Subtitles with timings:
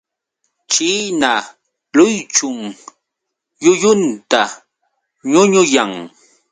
[0.71, 1.31] China
[1.95, 2.57] luychun
[3.61, 4.41] llullunta
[5.31, 5.91] ñuñuyan.